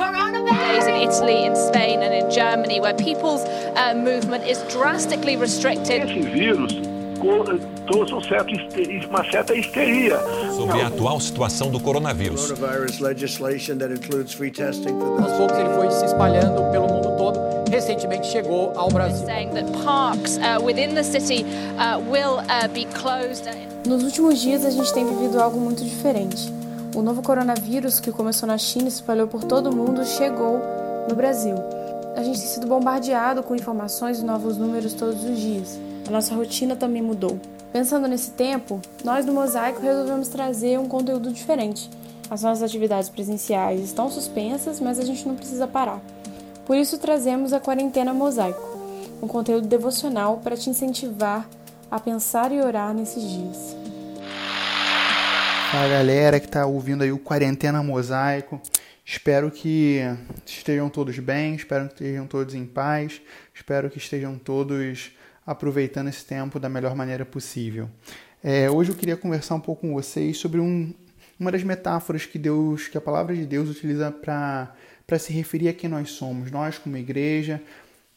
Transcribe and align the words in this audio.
Days 0.00 0.86
in 0.86 0.94
Italy, 0.94 1.44
in 1.44 1.54
Spain, 1.54 2.00
and 2.02 2.14
in 2.14 2.30
Germany, 2.30 2.80
where 2.80 2.94
people's 2.94 3.42
uh, 3.44 3.92
movement 3.94 4.44
is 4.46 4.58
drastically 4.72 5.36
restricted. 5.36 6.02
Esse 6.08 6.22
vírus 6.22 6.72
trouxe 7.86 8.14
um 8.14 8.20
certo, 8.22 8.50
uma 9.08 9.30
certa 9.30 9.54
histeria. 9.54 10.18
Sobre 10.56 10.80
a 10.80 10.86
atual 10.86 11.20
situação 11.20 11.70
do 11.70 11.78
coronavírus. 11.78 12.50
Coronavirus 12.50 13.00
legislation 13.00 13.76
that 13.76 13.92
includes 13.92 14.32
free 14.32 14.50
testing 14.50 14.98
for 14.98 15.20
Aos 15.20 15.32
poucos 15.32 15.58
ele 15.58 15.68
foi 15.74 15.90
se 15.90 16.06
espalhando 16.06 16.70
pelo 16.72 16.88
mundo 16.88 17.16
todo. 17.18 17.38
Recentemente 17.70 18.26
chegou 18.28 18.72
ao 18.74 18.88
Brasil. 18.88 19.26
Saying 19.26 19.50
that 19.50 19.70
parks 19.84 20.38
uh, 20.38 20.64
within 20.64 20.94
the 20.94 21.04
city 21.04 21.44
uh, 21.76 21.98
will 21.98 22.40
uh, 22.48 22.68
be 22.72 22.86
closed. 22.94 23.46
Nos 23.86 24.02
últimos 24.02 24.40
dias 24.40 24.64
a 24.64 24.70
gente 24.70 24.92
tem 24.94 25.04
vivido 25.04 25.40
algo 25.40 25.60
muito 25.60 25.84
diferente. 25.84 26.50
O 26.92 27.02
novo 27.02 27.22
coronavírus 27.22 28.00
que 28.00 28.10
começou 28.10 28.48
na 28.48 28.58
China 28.58 28.88
e 28.88 28.90
se 28.90 28.96
espalhou 28.96 29.28
por 29.28 29.44
todo 29.44 29.70
o 29.70 29.76
mundo 29.76 30.04
chegou 30.04 30.60
no 31.08 31.14
Brasil. 31.14 31.54
A 32.16 32.22
gente 32.22 32.40
tem 32.40 32.48
sido 32.48 32.66
bombardeado 32.66 33.44
com 33.44 33.54
informações 33.54 34.18
e 34.18 34.24
novos 34.24 34.56
números 34.56 34.92
todos 34.92 35.22
os 35.22 35.38
dias. 35.38 35.78
A 36.08 36.10
nossa 36.10 36.34
rotina 36.34 36.74
também 36.74 37.00
mudou. 37.00 37.38
Pensando 37.72 38.08
nesse 38.08 38.32
tempo, 38.32 38.80
nós 39.04 39.24
do 39.24 39.32
Mosaico 39.32 39.80
resolvemos 39.80 40.26
trazer 40.26 40.80
um 40.80 40.88
conteúdo 40.88 41.30
diferente. 41.30 41.88
As 42.28 42.42
nossas 42.42 42.64
atividades 42.64 43.08
presenciais 43.08 43.80
estão 43.80 44.10
suspensas, 44.10 44.80
mas 44.80 44.98
a 44.98 45.04
gente 45.04 45.26
não 45.28 45.36
precisa 45.36 45.68
parar. 45.68 46.00
Por 46.66 46.76
isso 46.76 46.98
trazemos 46.98 47.52
a 47.52 47.60
Quarentena 47.60 48.12
Mosaico, 48.12 48.78
um 49.22 49.28
conteúdo 49.28 49.68
devocional 49.68 50.40
para 50.42 50.56
te 50.56 50.68
incentivar 50.68 51.48
a 51.88 52.00
pensar 52.00 52.50
e 52.50 52.60
orar 52.60 52.92
nesses 52.92 53.22
dias. 53.22 53.79
Fala 55.70 55.88
galera 55.88 56.40
que 56.40 56.46
está 56.46 56.66
ouvindo 56.66 57.04
aí 57.04 57.12
o 57.12 57.18
Quarentena 57.18 57.80
Mosaico. 57.80 58.60
Espero 59.06 59.52
que 59.52 60.00
estejam 60.44 60.90
todos 60.90 61.16
bem, 61.20 61.54
espero 61.54 61.86
que 61.86 61.94
estejam 61.94 62.26
todos 62.26 62.56
em 62.56 62.66
paz, 62.66 63.22
espero 63.54 63.88
que 63.88 63.98
estejam 63.98 64.36
todos 64.36 65.12
aproveitando 65.46 66.08
esse 66.08 66.24
tempo 66.24 66.58
da 66.58 66.68
melhor 66.68 66.96
maneira 66.96 67.24
possível. 67.24 67.88
É, 68.42 68.68
hoje 68.68 68.90
eu 68.90 68.96
queria 68.96 69.16
conversar 69.16 69.54
um 69.54 69.60
pouco 69.60 69.82
com 69.82 69.94
vocês 69.94 70.38
sobre 70.38 70.58
um, 70.58 70.92
uma 71.38 71.52
das 71.52 71.62
metáforas 71.62 72.26
que 72.26 72.36
Deus, 72.36 72.88
que 72.88 72.98
a 72.98 73.00
palavra 73.00 73.36
de 73.36 73.46
Deus 73.46 73.68
utiliza 73.68 74.10
para 74.10 75.18
se 75.20 75.32
referir 75.32 75.68
a 75.68 75.72
quem 75.72 75.88
nós 75.88 76.10
somos, 76.10 76.50
nós 76.50 76.78
como 76.78 76.96
igreja, 76.96 77.62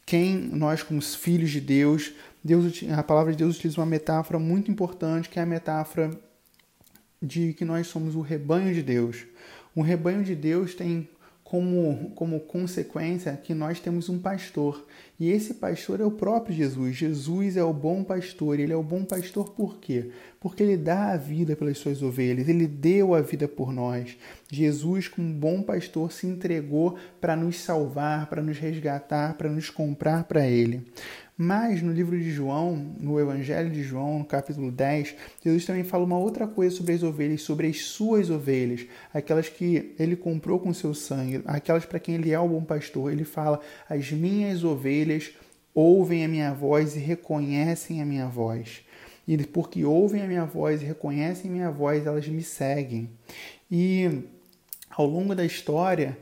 quem 0.07 0.35
nós 0.35 0.81
como 0.81 0.99
filhos 0.99 1.51
de 1.51 1.61
Deus. 1.61 2.13
Deus 2.43 2.83
a 2.97 3.03
palavra 3.03 3.31
de 3.31 3.37
Deus 3.37 3.57
utiliza 3.57 3.79
uma 3.79 3.85
metáfora 3.85 4.39
muito 4.39 4.71
importante, 4.71 5.29
que 5.29 5.37
é 5.37 5.43
a 5.43 5.45
metáfora 5.45 6.09
de 7.23 7.53
que 7.53 7.63
nós 7.63 7.87
somos 7.87 8.15
o 8.15 8.21
rebanho 8.21 8.73
de 8.73 8.83
Deus. 8.83 9.25
Um 9.73 9.81
rebanho 9.81 10.23
de 10.23 10.35
Deus 10.35 10.75
tem 10.75 11.07
como, 11.53 12.11
como 12.15 12.39
consequência 12.39 13.39
que 13.41 13.53
nós 13.53 13.79
temos 13.79 14.09
um 14.09 14.17
pastor. 14.17 14.85
E 15.19 15.29
esse 15.29 15.53
pastor 15.53 16.01
é 16.01 16.03
o 16.03 16.09
próprio 16.09 16.55
Jesus. 16.55 16.95
Jesus 16.95 17.55
é 17.55 17.63
o 17.63 17.71
bom 17.71 18.03
pastor. 18.03 18.59
Ele 18.59 18.73
é 18.73 18.75
o 18.75 18.81
bom 18.81 19.05
pastor 19.05 19.51
por 19.51 19.77
quê? 19.77 20.09
Porque 20.39 20.63
ele 20.63 20.75
dá 20.75 21.11
a 21.11 21.17
vida 21.17 21.55
pelas 21.55 21.77
suas 21.77 22.01
ovelhas. 22.01 22.49
Ele 22.49 22.65
deu 22.65 23.13
a 23.13 23.21
vida 23.21 23.47
por 23.47 23.71
nós. 23.71 24.17
Jesus, 24.51 25.07
como 25.07 25.31
bom 25.31 25.61
pastor, 25.61 26.11
se 26.11 26.25
entregou 26.25 26.97
para 27.21 27.35
nos 27.35 27.57
salvar, 27.57 28.27
para 28.27 28.41
nos 28.41 28.57
resgatar, 28.57 29.35
para 29.35 29.49
nos 29.49 29.69
comprar 29.69 30.23
para 30.23 30.47
ele. 30.47 30.81
Mas 31.35 31.81
no 31.81 31.91
livro 31.91 32.19
de 32.19 32.31
João, 32.31 32.75
no 32.99 33.19
Evangelho 33.19 33.69
de 33.69 33.81
João, 33.81 34.19
no 34.19 34.25
capítulo 34.25 34.71
10, 34.71 35.15
Jesus 35.43 35.65
também 35.65 35.83
fala 35.83 36.03
uma 36.03 36.17
outra 36.17 36.45
coisa 36.45 36.75
sobre 36.75 36.93
as 36.93 37.01
ovelhas, 37.01 37.41
sobre 37.41 37.67
as 37.67 37.81
suas 37.81 38.29
ovelhas, 38.29 38.85
aquelas 39.11 39.49
que 39.49 39.95
ele 39.97 40.15
comprou 40.15 40.59
com 40.59 40.71
seu 40.73 40.93
sangue, 40.93 41.41
aquelas 41.45 41.85
para 41.85 41.99
quem 41.99 42.15
ele 42.15 42.31
é 42.31 42.39
o 42.39 42.47
bom 42.47 42.63
pastor. 42.63 43.11
Ele 43.11 43.23
fala: 43.23 43.59
As 43.89 44.11
minhas 44.11 44.63
ovelhas 44.63 45.31
ouvem 45.73 46.23
a 46.23 46.27
minha 46.27 46.53
voz 46.53 46.95
e 46.95 46.99
reconhecem 46.99 47.99
a 47.99 48.05
minha 48.05 48.27
voz. 48.27 48.83
E 49.27 49.37
porque 49.37 49.83
ouvem 49.83 50.21
a 50.21 50.27
minha 50.27 50.45
voz 50.45 50.81
e 50.81 50.85
reconhecem 50.85 51.49
a 51.49 51.53
minha 51.53 51.71
voz, 51.71 52.05
elas 52.05 52.27
me 52.27 52.43
seguem. 52.43 53.09
E 53.71 54.23
ao 54.91 55.07
longo 55.07 55.33
da 55.33 55.45
história, 55.45 56.15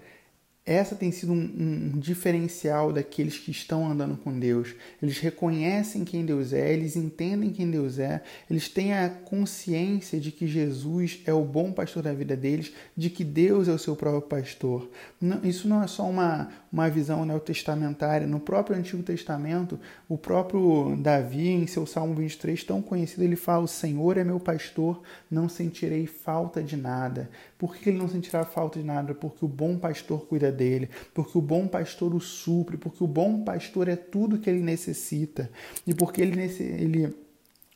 essa 0.64 0.96
tem 0.96 1.12
sido 1.12 1.34
um, 1.34 1.92
um, 1.96 2.00
diferencial 2.00 2.94
daqueles 2.94 3.40
que 3.40 3.50
estão 3.50 3.90
andando 3.90 4.16
com 4.16 4.38
Deus. 4.38 4.76
Eles 5.02 5.18
reconhecem 5.18 6.06
quem 6.06 6.24
Deus 6.24 6.54
é, 6.54 6.72
eles 6.72 6.96
entendem 6.96 7.50
quem 7.50 7.70
Deus 7.70 7.98
é, 7.98 8.22
eles 8.48 8.70
têm 8.70 8.94
a 8.94 9.10
consciência 9.10 10.20
de 10.20 10.32
que 10.32 10.46
Jesus 10.46 11.20
é 11.26 11.34
o 11.34 11.44
bom 11.44 11.72
pastor 11.72 12.04
da 12.04 12.14
vida 12.14 12.38
deles, 12.38 12.72
de 12.96 13.10
que 13.10 13.24
Deus 13.24 13.68
é 13.68 13.72
o 13.72 13.80
seu 13.80 13.96
próprio 13.96 14.22
pastor. 14.22 14.88
Não, 15.20 15.44
isso 15.44 15.68
não 15.68 15.82
é 15.82 15.88
só 15.88 16.08
uma, 16.08 16.50
uma 16.72 16.88
visão 16.90 17.26
neotestamentária. 17.26 18.28
No 18.28 18.40
próprio 18.40 18.78
Antigo 18.78 19.02
Testamento, 19.02 19.80
o 20.08 20.16
próprio 20.16 20.96
Davi, 20.96 21.50
em 21.50 21.66
seu 21.66 21.88
Salmo 21.88 22.14
23, 22.14 22.64
tão 22.64 22.84
conhecido, 22.84 23.24
ele 23.24 23.36
fala: 23.36 23.64
O 23.64 23.68
Senhor 23.68 24.16
é 24.16 24.24
meu 24.24 24.40
pastor, 24.40 25.02
não 25.30 25.50
sentirei 25.50 26.06
falta 26.06 26.62
de 26.62 26.78
nada. 26.78 27.32
Por 27.58 27.76
que 27.76 27.90
ele 27.90 27.98
não 27.98 28.08
sentirá 28.08 28.46
falta 28.46 28.80
de 28.80 28.86
nada? 28.86 29.16
Porque 29.16 29.44
o 29.44 29.48
bom 29.48 29.78
pastor 29.78 30.26
cuida 30.28 30.52
dele, 30.62 30.90
porque 31.14 31.38
o 31.38 31.42
bom 31.42 31.68
pastor 31.68 32.14
o 32.14 32.20
supre, 32.20 32.78
porque 32.78 33.04
o 33.04 33.08
bom 33.08 33.44
pastor 33.44 33.88
é 33.88 33.96
tudo 33.96 34.38
que 34.38 34.50
ele 34.50 34.62
necessita. 34.62 35.50
E 35.88 35.94
porque 35.94 36.22
ele, 36.22 36.40
ele 36.40 37.16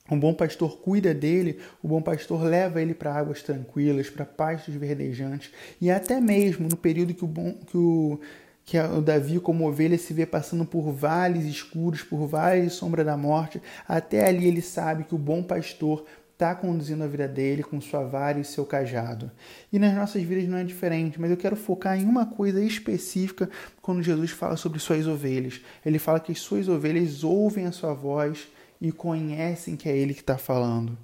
o 0.10 0.16
bom 0.16 0.36
pastor 0.36 0.78
cuida 0.78 1.16
dele, 1.16 1.58
o 1.82 1.88
bom 1.88 2.02
pastor 2.02 2.44
leva 2.44 2.80
ele 2.80 2.94
para 2.94 3.16
águas 3.16 3.42
tranquilas, 3.42 4.08
para 4.08 4.24
pastos 4.24 4.76
verdejantes. 4.76 5.52
E 5.82 5.90
até 5.90 6.22
mesmo 6.22 6.70
no 6.70 6.78
período 6.78 7.16
que 7.16 7.26
o 7.26 7.28
bom 7.28 7.54
que 7.66 7.78
o 7.78 8.20
que 8.66 8.80
o 8.80 9.00
Davi, 9.00 9.40
como 9.40 9.68
ovelha, 9.68 9.96
se 9.96 10.12
vê 10.12 10.26
passando 10.26 10.66
por 10.66 10.92
vales 10.92 11.46
escuros, 11.46 12.02
por 12.02 12.26
vales 12.26 12.64
de 12.64 12.70
sombra 12.72 13.04
da 13.04 13.16
morte, 13.16 13.62
até 13.88 14.28
ali 14.28 14.48
ele 14.48 14.62
sabe 14.62 15.04
que 15.04 15.14
o 15.14 15.20
bom 15.20 15.44
pastor 15.44 16.04
está 16.36 16.54
conduzindo 16.54 17.02
a 17.02 17.08
vida 17.08 17.30
dele 17.30 17.64
com 17.64 17.80
sua 17.80 18.04
vara 18.04 18.38
e 18.38 18.44
seu 18.44 18.66
cajado. 18.66 19.32
E 19.72 19.80
nas 19.80 19.96
nossas 19.96 20.22
vidas 20.22 20.48
não 20.50 20.58
é 20.58 20.66
diferente, 20.66 21.20
mas 21.20 21.32
eu 21.32 21.38
quero 21.38 21.56
focar 21.56 21.98
em 21.98 22.04
uma 22.04 22.26
coisa 22.26 22.62
específica 22.62 23.50
quando 23.82 24.04
Jesus 24.04 24.32
fala 24.32 24.58
sobre 24.58 24.78
suas 24.80 25.08
ovelhas. 25.08 25.62
Ele 25.86 25.98
fala 25.98 26.20
que 26.20 26.34
as 26.34 26.40
suas 26.40 26.68
ovelhas 26.68 27.24
ouvem 27.24 27.66
a 27.66 27.72
sua 27.72 27.94
voz 27.94 28.50
e 28.82 28.92
conhecem 28.92 29.78
que 29.78 29.88
é 29.88 29.98
ele 29.98 30.14
que 30.14 30.20
está 30.20 30.38
falando. 30.38 30.98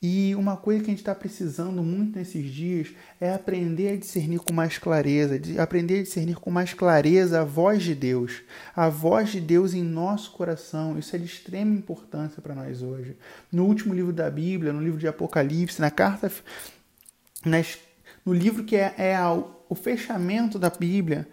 E 0.00 0.32
uma 0.36 0.56
coisa 0.56 0.80
que 0.80 0.86
a 0.86 0.90
gente 0.90 1.00
está 1.00 1.14
precisando 1.14 1.82
muito 1.82 2.16
nesses 2.16 2.48
dias 2.52 2.94
é 3.20 3.34
aprender 3.34 3.88
a 3.88 3.96
discernir 3.96 4.38
com 4.38 4.52
mais 4.52 4.78
clareza, 4.78 5.40
aprender 5.60 5.98
a 5.98 6.02
discernir 6.04 6.36
com 6.36 6.52
mais 6.52 6.72
clareza 6.72 7.40
a 7.40 7.44
voz 7.44 7.82
de 7.82 7.96
Deus, 7.96 8.42
a 8.76 8.88
voz 8.88 9.30
de 9.30 9.40
Deus 9.40 9.74
em 9.74 9.82
nosso 9.82 10.30
coração. 10.30 10.96
Isso 10.96 11.16
é 11.16 11.18
de 11.18 11.24
extrema 11.24 11.74
importância 11.74 12.40
para 12.40 12.54
nós 12.54 12.80
hoje. 12.80 13.16
No 13.50 13.64
último 13.64 13.92
livro 13.92 14.12
da 14.12 14.30
Bíblia, 14.30 14.72
no 14.72 14.80
livro 14.80 15.00
de 15.00 15.08
Apocalipse, 15.08 15.80
na 15.80 15.90
carta, 15.90 16.30
nas, 17.44 17.76
no 18.24 18.32
livro 18.32 18.62
que 18.62 18.76
é, 18.76 18.94
é 18.96 19.18
o 19.68 19.74
fechamento 19.74 20.60
da 20.60 20.70
Bíblia, 20.70 21.26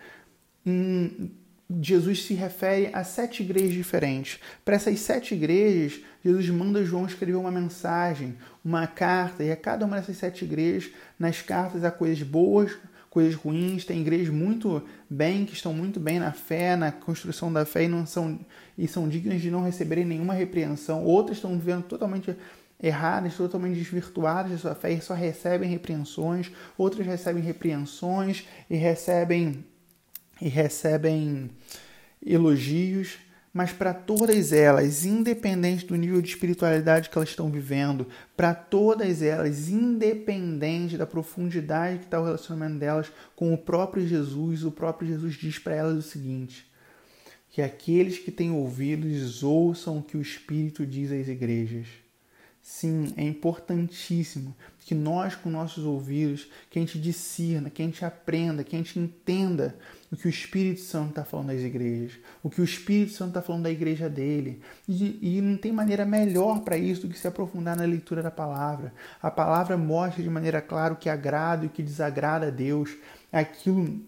em, 0.65 1.31
Jesus 1.69 2.23
se 2.23 2.35
refere 2.35 2.89
a 2.93 3.03
sete 3.03 3.41
igrejas 3.41 3.73
diferentes. 3.73 4.39
Para 4.63 4.75
essas 4.75 4.99
sete 4.99 5.33
igrejas, 5.33 5.99
Jesus 6.23 6.47
manda 6.49 6.85
João 6.85 7.05
escrever 7.05 7.37
uma 7.37 7.51
mensagem, 7.51 8.35
uma 8.63 8.85
carta, 8.85 9.43
e 9.43 9.51
a 9.51 9.55
cada 9.55 9.85
uma 9.85 9.95
dessas 9.95 10.17
sete 10.17 10.45
igrejas, 10.45 10.91
nas 11.17 11.41
cartas 11.41 11.83
há 11.83 11.89
coisas 11.89 12.21
boas, 12.21 12.77
coisas 13.09 13.33
ruins. 13.33 13.83
Tem 13.83 13.99
igrejas 13.99 14.29
muito 14.29 14.83
bem, 15.09 15.45
que 15.45 15.53
estão 15.53 15.73
muito 15.73 15.99
bem 15.99 16.19
na 16.19 16.31
fé, 16.31 16.75
na 16.75 16.91
construção 16.91 17.51
da 17.51 17.65
fé 17.65 17.85
e, 17.85 17.87
não 17.87 18.05
são, 18.05 18.39
e 18.77 18.87
são 18.87 19.09
dignas 19.09 19.41
de 19.41 19.49
não 19.49 19.63
receberem 19.63 20.05
nenhuma 20.05 20.35
repreensão. 20.35 21.03
Outras 21.03 21.37
estão 21.37 21.57
vivendo 21.57 21.83
totalmente 21.83 22.35
erradas, 22.81 23.35
totalmente 23.35 23.75
desvirtuadas 23.75 24.51
da 24.51 24.57
sua 24.57 24.75
fé 24.75 24.91
e 24.91 25.01
só 25.01 25.15
recebem 25.15 25.67
repreensões. 25.69 26.51
Outras 26.77 27.07
recebem 27.07 27.41
repreensões 27.41 28.45
e 28.69 28.75
recebem 28.75 29.65
e 30.41 30.47
recebem 30.47 31.49
elogios, 32.25 33.17
mas 33.53 33.71
para 33.71 33.93
todas 33.93 34.51
elas, 34.51 35.05
independente 35.05 35.85
do 35.85 35.95
nível 35.95 36.21
de 36.21 36.27
espiritualidade 36.27 37.09
que 37.09 37.17
elas 37.17 37.29
estão 37.29 37.49
vivendo, 37.49 38.05
para 38.35 38.53
todas 38.53 39.21
elas, 39.21 39.69
independente 39.69 40.97
da 40.97 41.05
profundidade 41.05 41.99
que 41.99 42.05
está 42.05 42.19
o 42.19 42.25
relacionamento 42.25 42.79
delas 42.79 43.11
com 43.33 43.53
o 43.53 43.57
próprio 43.57 44.05
Jesus, 44.05 44.65
o 44.65 44.71
próprio 44.71 45.07
Jesus 45.07 45.35
diz 45.35 45.57
para 45.57 45.75
elas 45.75 45.97
o 45.97 46.01
seguinte: 46.01 46.69
que 47.49 47.61
aqueles 47.61 48.19
que 48.19 48.29
têm 48.31 48.51
ouvidos 48.51 49.41
ouçam 49.41 49.99
o 49.99 50.03
que 50.03 50.17
o 50.17 50.21
Espírito 50.21 50.85
diz 50.85 51.09
às 51.09 51.29
igrejas. 51.29 51.87
Sim, 52.61 53.13
é 53.15 53.23
importantíssimo 53.23 54.53
que 54.79 54.93
nós, 54.93 55.35
com 55.35 55.49
nossos 55.49 55.85
ouvidos, 55.85 56.49
que 56.69 56.77
a 56.77 56.81
gente 56.81 56.99
discirna, 56.99 57.69
que 57.69 57.81
a 57.81 57.85
gente 57.85 58.03
aprenda, 58.03 58.63
que 58.63 58.75
a 58.75 58.79
gente 58.79 58.99
entenda 58.99 59.77
o 60.15 60.17
que 60.17 60.27
o 60.27 60.29
Espírito 60.29 60.79
Santo 60.79 61.09
está 61.09 61.25
falando 61.25 61.47
das 61.47 61.59
igrejas, 61.59 62.17
o 62.41 62.49
que 62.49 62.61
o 62.61 62.63
Espírito 62.63 63.11
Santo 63.11 63.29
está 63.29 63.41
falando 63.41 63.63
da 63.63 63.69
igreja 63.69 64.09
dele. 64.09 64.61
E, 64.87 65.37
e 65.37 65.41
não 65.41 65.57
tem 65.57 65.73
maneira 65.73 66.05
melhor 66.05 66.61
para 66.61 66.77
isso 66.77 67.05
do 67.05 67.13
que 67.13 67.19
se 67.19 67.27
aprofundar 67.27 67.75
na 67.75 67.83
leitura 67.83 68.23
da 68.23 68.31
palavra. 68.31 68.93
A 69.21 69.29
palavra 69.29 69.75
mostra 69.75 70.23
de 70.23 70.29
maneira 70.29 70.61
clara 70.61 70.93
o 70.93 70.97
que 70.97 71.09
agrada 71.09 71.65
e 71.65 71.67
o 71.67 71.69
que 71.69 71.83
desagrada 71.83 72.47
a 72.47 72.49
Deus, 72.49 72.95
aquilo 73.29 73.99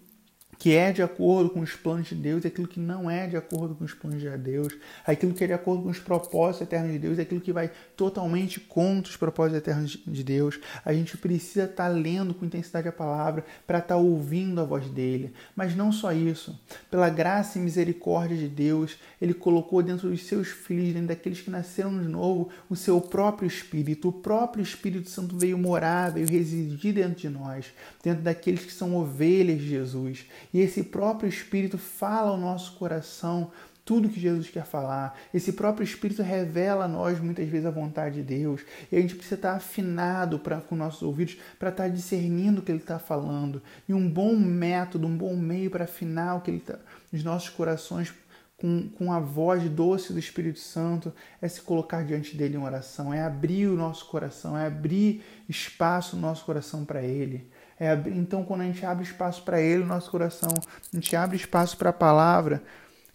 que 0.58 0.76
é 0.76 0.92
de 0.92 1.02
acordo 1.02 1.50
com 1.50 1.60
os 1.60 1.74
planos 1.74 2.08
de 2.08 2.16
Deus 2.16 2.44
e 2.44 2.48
aquilo 2.48 2.68
que 2.68 2.80
não 2.80 3.10
é 3.10 3.28
de 3.28 3.38
acordo 3.38 3.76
com 3.76 3.84
os 3.84 3.94
planos 3.94 4.22
de 4.22 4.30
Deus, 4.38 4.74
aquilo 5.06 5.34
que 5.34 5.44
é 5.44 5.48
de 5.48 5.54
acordo 5.54 5.84
com 5.84 5.90
os 5.90 6.00
propósitos 6.00 6.62
eternos 6.62 6.92
de 6.92 7.00
Deus 7.00 7.18
e 7.18 7.22
aquilo 7.22 7.42
que 7.42 7.54
vai 7.54 7.72
totalmente 7.96 8.60
contra 8.60 9.10
os 9.10 9.18
propósitos 9.18 9.58
eternos 9.58 10.00
de 10.06 10.24
Deus. 10.24 10.60
A 10.84 10.94
gente 10.94 11.18
precisa 11.18 11.66
estar 11.66 11.88
lendo 11.88 12.34
com 12.34 12.46
intensidade 12.46 12.88
a 12.88 12.92
palavra 12.92 13.46
para 13.66 13.80
estar 13.80 13.98
ouvindo 13.98 14.60
a 14.60 14.64
voz 14.64 14.88
dele. 14.90 15.34
Mas 15.56 15.76
não 15.76 15.92
só 15.92 16.12
isso. 16.12 16.60
Pela 16.90 17.10
graça 17.10 17.58
e 17.58 17.62
misericórdia 17.62 18.38
de 18.38 18.48
Deus, 18.48 18.98
ele 19.22 19.34
colocou 19.34 19.82
dentro 19.84 20.10
dos 20.10 20.26
seus 20.26 20.48
filhos, 20.48 20.94
dentro 20.94 21.08
daqueles 21.08 21.42
que 21.42 21.50
nasceram 21.50 21.98
de 22.02 22.08
novo, 22.08 22.50
o 22.70 22.76
seu 22.76 23.00
próprio 23.00 23.48
Espírito. 23.48 24.10
O 24.10 24.14
próprio 24.14 24.64
Espírito 24.64 25.10
Santo 25.10 25.38
veio 25.38 25.58
morar, 25.58 26.12
veio 26.12 26.28
residir 26.28 26.94
dentro 26.94 27.16
de 27.16 27.30
nós, 27.30 27.74
dentro 28.04 28.24
daqueles 28.24 28.64
que 28.64 28.72
são 28.72 28.96
ovelhas 28.96 29.60
de 29.60 29.70
Jesus. 29.70 30.26
E 30.54 30.60
esse 30.60 30.84
próprio 30.84 31.30
Espírito 31.30 31.78
fala 31.78 32.32
ao 32.32 32.38
nosso 32.38 32.74
coração 32.74 33.52
tudo 33.88 34.10
que 34.10 34.20
Jesus 34.20 34.50
quer 34.50 34.66
falar. 34.66 35.18
Esse 35.34 35.54
próprio 35.54 35.86
Espírito 35.86 36.22
revela 36.22 36.86
a 36.86 36.88
nós 36.90 37.22
muitas 37.22 37.48
vezes 37.48 37.66
a 37.66 37.72
vontade 37.72 38.16
de 38.16 38.24
Deus. 38.24 38.62
E 38.92 38.98
a 38.98 39.00
gente 39.00 39.16
precisa 39.16 39.36
estar 39.36 39.54
afinado 39.54 40.40
pra, 40.40 40.60
com 40.60 40.76
nossos 40.76 41.02
ouvidos 41.02 41.38
para 41.58 41.70
estar 41.70 41.88
discernindo 41.88 42.60
o 42.60 42.64
que 42.64 42.72
Ele 42.72 42.80
está 42.80 43.00
falando. 43.00 43.62
E 43.88 43.94
um 43.94 44.10
bom 44.10 44.36
método, 44.36 45.08
um 45.08 45.18
bom 45.18 45.38
meio 45.38 45.72
para 45.72 45.86
afinar 45.86 46.36
o 46.36 46.42
que 46.42 46.52
Ele 46.52 46.58
está 46.58 46.78
nos 47.14 47.24
nossos 47.24 47.50
corações 47.50 48.14
com, 48.58 48.90
com 48.90 49.14
a 49.14 49.20
voz 49.20 49.64
doce 49.70 50.12
do 50.12 50.20
Espírito 50.20 50.60
Santo 50.60 51.14
é 51.40 51.48
se 51.48 51.62
colocar 51.62 52.04
diante 52.04 52.36
dele 52.36 52.56
em 52.56 52.62
oração, 52.62 53.14
é 53.14 53.22
abrir 53.22 53.68
o 53.68 53.76
nosso 53.76 54.06
coração, 54.08 54.58
é 54.58 54.66
abrir 54.66 55.24
espaço 55.48 56.16
no 56.16 56.24
nosso 56.24 56.44
coração 56.44 56.84
para 56.84 57.04
ele. 57.04 57.50
É, 57.80 57.94
então, 58.08 58.44
quando 58.44 58.62
a 58.62 58.64
gente 58.66 58.86
abre 58.86 59.04
espaço 59.04 59.44
para 59.44 59.62
Ele, 59.62 59.84
nosso 59.84 60.10
coração, 60.10 60.50
a 60.52 60.96
gente 60.96 61.16
abre 61.16 61.38
espaço 61.38 61.78
para 61.78 61.92
a 61.92 61.94
palavra, 61.94 62.64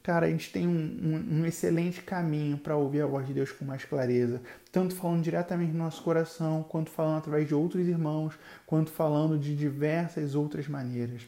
cara, 0.03 0.27
a 0.27 0.31
gente 0.31 0.51
tem 0.51 0.67
um, 0.67 0.71
um, 0.71 1.41
um 1.41 1.47
excelente 1.47 2.01
caminho 2.03 2.57
para 2.57 2.77
ouvir 2.77 3.03
a 3.03 3.07
voz 3.07 3.27
de 3.27 3.35
Deus 3.35 3.51
com 3.51 3.65
mais 3.65 3.85
clareza. 3.85 4.41
Tanto 4.71 4.95
falando 4.95 5.23
diretamente 5.23 5.73
no 5.73 5.79
nosso 5.79 6.03
coração, 6.03 6.63
quanto 6.63 6.91
falando 6.91 7.19
através 7.19 7.47
de 7.47 7.55
outros 7.55 7.87
irmãos, 7.89 8.35
quanto 8.67 8.91
falando 8.91 9.39
de 9.39 9.55
diversas 9.57 10.35
outras 10.35 10.69
maneiras. 10.69 11.23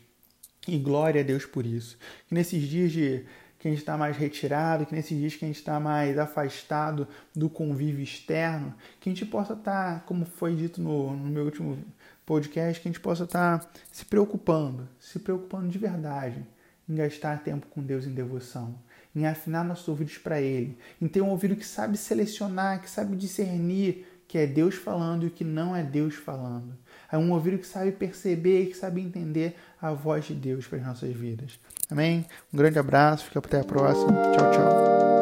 E 0.66 0.78
glória 0.78 1.20
a 1.20 1.24
Deus 1.24 1.44
por 1.44 1.66
isso. 1.66 1.98
Que 2.26 2.34
nesses 2.34 2.62
dias 2.62 2.92
de 2.92 3.24
que 3.58 3.68
a 3.68 3.70
gente 3.70 3.80
está 3.80 3.96
mais 3.96 4.16
retirado, 4.18 4.84
que 4.84 4.94
nesses 4.94 5.18
dias 5.18 5.34
que 5.36 5.44
a 5.44 5.48
gente 5.48 5.56
está 5.56 5.80
mais 5.80 6.18
afastado 6.18 7.08
do 7.34 7.48
convívio 7.48 8.04
externo, 8.04 8.74
que 9.00 9.08
a 9.08 9.12
gente 9.12 9.24
possa 9.24 9.54
estar, 9.54 9.94
tá, 9.94 10.00
como 10.00 10.26
foi 10.26 10.54
dito 10.54 10.82
no, 10.82 11.16
no 11.16 11.30
meu 11.30 11.46
último 11.46 11.78
podcast 12.24 12.80
que 12.80 12.88
a 12.88 12.92
gente 12.92 13.00
possa 13.00 13.24
estar 13.24 13.58
tá 13.58 13.70
se 13.92 14.04
preocupando, 14.04 14.88
se 14.98 15.18
preocupando 15.18 15.68
de 15.68 15.78
verdade 15.78 16.44
em 16.88 16.94
gastar 16.94 17.42
tempo 17.42 17.66
com 17.68 17.82
Deus 17.82 18.06
em 18.06 18.12
devoção, 18.12 18.78
em 19.14 19.26
afinar 19.26 19.64
nossos 19.64 19.88
ouvidos 19.88 20.18
para 20.18 20.40
Ele, 20.40 20.78
em 21.00 21.08
ter 21.08 21.20
um 21.20 21.30
ouvido 21.30 21.56
que 21.56 21.66
sabe 21.66 21.96
selecionar, 21.96 22.80
que 22.80 22.90
sabe 22.90 23.16
discernir 23.16 24.06
que 24.26 24.38
é 24.38 24.46
Deus 24.46 24.74
falando 24.74 25.24
e 25.24 25.26
o 25.28 25.30
que 25.30 25.44
não 25.44 25.76
é 25.76 25.82
Deus 25.82 26.14
falando. 26.14 26.76
É 27.10 27.16
um 27.16 27.30
ouvido 27.32 27.58
que 27.58 27.66
sabe 27.66 27.92
perceber 27.92 28.62
e 28.62 28.66
que 28.66 28.76
sabe 28.76 29.00
entender 29.00 29.56
a 29.80 29.92
voz 29.92 30.24
de 30.24 30.34
Deus 30.34 30.66
para 30.66 30.78
as 30.78 30.86
nossas 30.86 31.14
vidas. 31.14 31.58
Amém? 31.90 32.26
Um 32.52 32.56
grande 32.56 32.78
abraço, 32.78 33.26
fica 33.26 33.38
até 33.38 33.60
a 33.60 33.64
próxima. 33.64 34.12
Tchau, 34.32 34.50
tchau. 34.50 35.13